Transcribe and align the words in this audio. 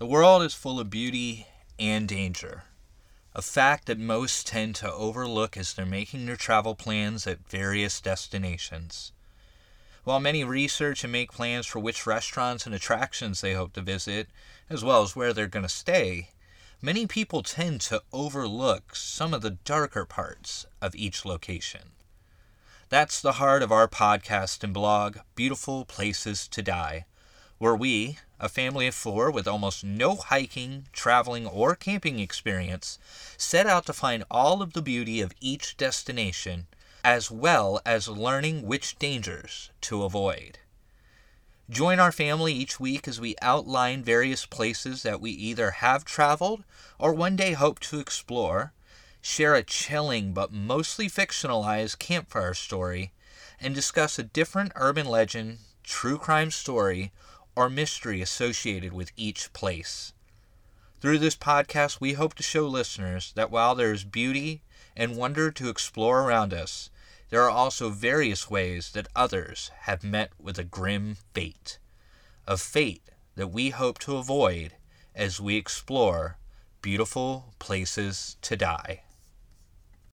The 0.00 0.06
world 0.06 0.42
is 0.42 0.54
full 0.54 0.80
of 0.80 0.88
beauty 0.88 1.46
and 1.78 2.08
danger, 2.08 2.62
a 3.34 3.42
fact 3.42 3.84
that 3.84 3.98
most 3.98 4.46
tend 4.46 4.74
to 4.76 4.90
overlook 4.90 5.58
as 5.58 5.74
they're 5.74 5.84
making 5.84 6.24
their 6.24 6.36
travel 6.36 6.74
plans 6.74 7.26
at 7.26 7.46
various 7.50 8.00
destinations. 8.00 9.12
While 10.04 10.18
many 10.18 10.42
research 10.42 11.04
and 11.04 11.12
make 11.12 11.32
plans 11.32 11.66
for 11.66 11.80
which 11.80 12.06
restaurants 12.06 12.64
and 12.64 12.74
attractions 12.74 13.42
they 13.42 13.52
hope 13.52 13.74
to 13.74 13.82
visit, 13.82 14.30
as 14.70 14.82
well 14.82 15.02
as 15.02 15.14
where 15.14 15.34
they're 15.34 15.46
going 15.46 15.66
to 15.66 15.68
stay, 15.68 16.30
many 16.80 17.06
people 17.06 17.42
tend 17.42 17.82
to 17.82 18.02
overlook 18.10 18.96
some 18.96 19.34
of 19.34 19.42
the 19.42 19.50
darker 19.50 20.06
parts 20.06 20.64
of 20.80 20.94
each 20.94 21.26
location. 21.26 21.90
That's 22.88 23.20
the 23.20 23.32
heart 23.32 23.62
of 23.62 23.70
our 23.70 23.86
podcast 23.86 24.64
and 24.64 24.72
blog, 24.72 25.18
Beautiful 25.34 25.84
Places 25.84 26.48
to 26.48 26.62
Die, 26.62 27.04
where 27.60 27.76
we, 27.76 28.16
a 28.40 28.48
family 28.48 28.86
of 28.86 28.94
four 28.94 29.30
with 29.30 29.46
almost 29.46 29.84
no 29.84 30.16
hiking, 30.16 30.86
traveling, 30.94 31.46
or 31.46 31.76
camping 31.76 32.18
experience, 32.18 32.98
set 33.36 33.66
out 33.66 33.84
to 33.84 33.92
find 33.92 34.24
all 34.30 34.62
of 34.62 34.72
the 34.72 34.80
beauty 34.80 35.20
of 35.20 35.34
each 35.42 35.76
destination, 35.76 36.66
as 37.04 37.30
well 37.30 37.78
as 37.84 38.08
learning 38.08 38.62
which 38.62 38.98
dangers 38.98 39.68
to 39.82 40.04
avoid. 40.04 40.58
Join 41.68 42.00
our 42.00 42.10
family 42.10 42.54
each 42.54 42.80
week 42.80 43.06
as 43.06 43.20
we 43.20 43.36
outline 43.42 44.02
various 44.02 44.46
places 44.46 45.02
that 45.02 45.20
we 45.20 45.30
either 45.30 45.72
have 45.72 46.02
traveled 46.02 46.64
or 46.98 47.12
one 47.12 47.36
day 47.36 47.52
hope 47.52 47.78
to 47.80 48.00
explore, 48.00 48.72
share 49.20 49.54
a 49.54 49.62
chilling 49.62 50.32
but 50.32 50.50
mostly 50.50 51.08
fictionalized 51.08 51.98
campfire 51.98 52.54
story, 52.54 53.12
and 53.60 53.74
discuss 53.74 54.18
a 54.18 54.22
different 54.22 54.72
urban 54.76 55.06
legend, 55.06 55.58
true 55.84 56.16
crime 56.16 56.50
story, 56.50 57.12
or 57.60 57.68
mystery 57.68 58.22
associated 58.22 58.90
with 58.90 59.12
each 59.18 59.52
place. 59.52 60.14
Through 61.02 61.18
this 61.18 61.36
podcast, 61.36 62.00
we 62.00 62.14
hope 62.14 62.32
to 62.36 62.42
show 62.42 62.66
listeners 62.66 63.32
that 63.34 63.50
while 63.50 63.74
there 63.74 63.92
is 63.92 64.02
beauty 64.02 64.62
and 64.96 65.14
wonder 65.14 65.50
to 65.50 65.68
explore 65.68 66.22
around 66.22 66.54
us, 66.54 66.88
there 67.28 67.42
are 67.42 67.50
also 67.50 67.90
various 67.90 68.48
ways 68.48 68.92
that 68.92 69.08
others 69.14 69.70
have 69.80 70.02
met 70.02 70.30
with 70.38 70.58
a 70.58 70.64
grim 70.64 71.18
fate. 71.34 71.78
A 72.46 72.56
fate 72.56 73.02
that 73.34 73.48
we 73.48 73.68
hope 73.68 73.98
to 74.00 74.16
avoid 74.16 74.72
as 75.14 75.38
we 75.38 75.56
explore 75.56 76.38
beautiful 76.80 77.52
places 77.58 78.38
to 78.40 78.56
die. 78.56 79.02